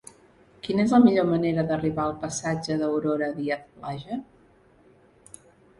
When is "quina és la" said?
0.67-0.99